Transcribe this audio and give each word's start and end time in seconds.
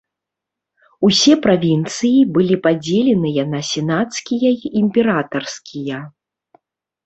Усе 1.07 1.33
правінцыі 1.43 2.21
былі 2.39 2.55
падзеленыя 2.65 3.47
на 3.53 3.61
сенацкія 3.71 4.49
і 4.63 4.75
імператарскія. 4.83 5.97